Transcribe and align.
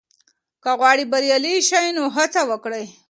که 0.63 0.71
غواړې 0.79 1.03
بریالی 1.11 1.55
شې، 1.67 1.83
نو 1.97 2.03
هڅه 2.15 2.41
وکړه. 2.49 2.81